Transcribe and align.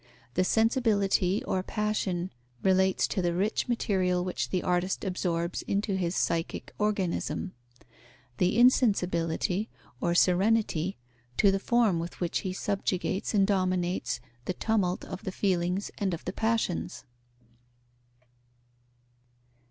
The 0.33 0.43
sensibility 0.43 1.43
or 1.43 1.61
passion 1.61 2.31
relates 2.63 3.07
to 3.09 3.21
the 3.21 3.35
rich 3.35 3.67
material 3.67 4.25
which 4.25 4.49
the 4.49 4.63
artist 4.63 5.03
absorbs 5.03 5.61
into 5.61 5.93
his 5.95 6.15
psychic 6.15 6.73
organism; 6.79 7.53
the 8.39 8.57
insensibility 8.57 9.69
or 9.99 10.15
serenity 10.15 10.97
to 11.37 11.51
the 11.51 11.59
form 11.59 11.99
with 11.99 12.19
which 12.19 12.39
he 12.39 12.51
subjugates 12.51 13.35
and 13.35 13.45
dominates 13.45 14.19
the 14.45 14.53
tumult 14.55 15.05
of 15.05 15.23
the 15.23 15.31
feelings 15.31 15.91
and 15.99 16.15
of 16.15 16.25
the 16.25 16.33
passions. 16.33 17.05